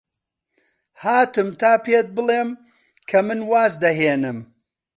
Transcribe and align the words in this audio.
هاتم 1.01 1.49
تا 1.59 1.73
پێت 1.83 2.07
بڵێم 2.15 2.49
کە 3.09 3.19
من 3.27 3.39
واز 3.51 3.73
دەهێنم. 3.83 4.39